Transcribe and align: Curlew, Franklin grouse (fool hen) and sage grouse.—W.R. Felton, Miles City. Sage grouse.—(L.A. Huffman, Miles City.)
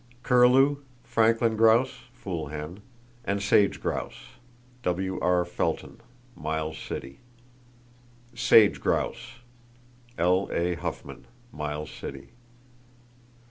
Curlew, 0.23 0.77
Franklin 1.03 1.55
grouse 1.55 1.99
(fool 2.11 2.47
hen) 2.47 2.79
and 3.23 3.39
sage 3.39 3.79
grouse.—W.R. 3.79 5.45
Felton, 5.45 6.01
Miles 6.35 6.79
City. 6.79 7.19
Sage 8.33 8.81
grouse.—(L.A. 8.81 10.73
Huffman, 10.73 11.27
Miles 11.53 11.91
City.) 11.91 12.29